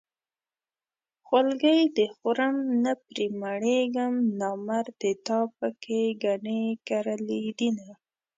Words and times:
خولګۍ 1.27 1.79
دې 1.95 2.05
خورم 2.15 2.55
نه 2.83 2.93
پرې 3.05 3.25
مړېږم 3.41 4.13
نامردې 4.39 5.13
تا 5.25 5.39
پکې 5.57 6.01
ګني 6.23 6.61
کرلي 6.87 7.43
دينه 7.57 7.87